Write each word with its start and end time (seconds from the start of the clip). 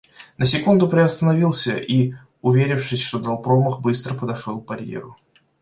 На 0.39 0.45
секунду 0.45 0.87
приостановился 0.89 1.77
и, 1.77 2.15
уверившись, 2.41 3.03
что 3.03 3.19
дал 3.19 3.39
промах, 3.39 3.81
быстро 3.81 4.15
подошел 4.15 4.59
к 4.59 4.65
барьеру. 4.65 5.15